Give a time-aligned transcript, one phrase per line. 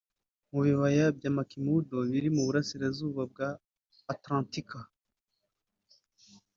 [0.51, 3.49] Mu bibaya bya McMurdo biri mu Burasirazuba bwa
[4.11, 4.79] Antarctica